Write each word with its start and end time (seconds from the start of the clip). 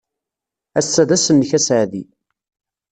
Ass-a 0.79 1.03
d 1.09 1.11
ass-nnek 1.15 1.51
aseɛdi. 1.57 2.03